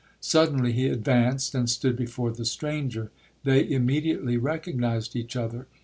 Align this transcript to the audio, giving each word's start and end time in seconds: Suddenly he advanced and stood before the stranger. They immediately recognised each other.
Suddenly 0.19 0.71
he 0.71 0.87
advanced 0.87 1.53
and 1.53 1.69
stood 1.69 1.95
before 1.95 2.31
the 2.31 2.43
stranger. 2.43 3.11
They 3.43 3.69
immediately 3.69 4.35
recognised 4.35 5.15
each 5.15 5.35
other. 5.35 5.67